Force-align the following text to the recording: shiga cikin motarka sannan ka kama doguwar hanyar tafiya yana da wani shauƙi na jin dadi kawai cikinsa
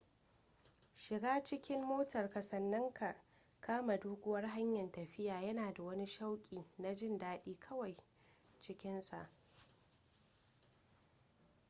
shiga 0.93 1.43
cikin 1.43 1.83
motarka 1.85 2.41
sannan 2.41 2.93
ka 2.93 3.15
kama 3.61 3.97
doguwar 3.97 4.47
hanyar 4.47 4.91
tafiya 4.91 5.41
yana 5.41 5.73
da 5.73 5.83
wani 5.83 6.05
shauƙi 6.07 6.65
na 6.77 6.93
jin 6.95 7.17
dadi 7.17 7.55
kawai 7.59 7.97
cikinsa 8.59 9.29